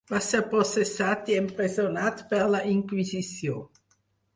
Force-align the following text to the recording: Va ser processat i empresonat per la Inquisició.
Va 0.11 0.19
ser 0.27 0.39
processat 0.53 1.29
i 1.33 1.37
empresonat 1.43 2.27
per 2.35 2.43
la 2.57 2.67
Inquisició. 2.75 3.67